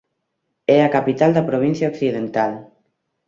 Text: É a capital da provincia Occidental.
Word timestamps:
É 0.75 0.77
a 0.83 0.93
capital 0.95 1.31
da 1.33 1.47
provincia 1.49 1.89
Occidental. 1.93 2.51